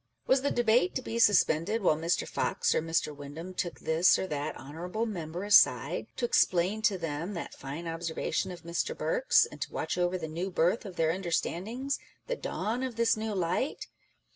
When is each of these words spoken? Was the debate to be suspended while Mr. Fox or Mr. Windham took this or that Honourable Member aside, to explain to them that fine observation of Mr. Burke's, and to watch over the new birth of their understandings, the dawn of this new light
Was 0.25 0.41
the 0.41 0.49
debate 0.49 0.95
to 0.95 1.03
be 1.03 1.19
suspended 1.19 1.83
while 1.83 1.95
Mr. 1.95 2.27
Fox 2.27 2.73
or 2.73 2.81
Mr. 2.81 3.15
Windham 3.15 3.53
took 3.53 3.79
this 3.81 4.17
or 4.17 4.25
that 4.25 4.57
Honourable 4.57 5.05
Member 5.05 5.43
aside, 5.43 6.07
to 6.15 6.25
explain 6.25 6.81
to 6.81 6.97
them 6.97 7.35
that 7.35 7.53
fine 7.53 7.87
observation 7.87 8.49
of 8.51 8.63
Mr. 8.63 8.97
Burke's, 8.97 9.45
and 9.45 9.61
to 9.61 9.71
watch 9.71 9.99
over 9.99 10.17
the 10.17 10.27
new 10.27 10.49
birth 10.49 10.85
of 10.85 10.95
their 10.95 11.11
understandings, 11.11 11.99
the 12.25 12.35
dawn 12.35 12.81
of 12.81 12.95
this 12.95 13.15
new 13.15 13.35
light 13.35 13.85